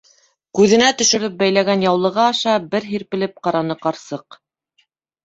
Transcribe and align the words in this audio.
Күҙенә 0.59 0.85
төшөрөп 1.01 1.35
бәйләгән 1.41 1.83
яулығы 1.85 2.21
аша 2.23 2.55
бер 2.71 2.87
һирпелеп 2.95 3.37
ҡараны 3.49 3.77
ҡарсыҡ. 3.85 4.39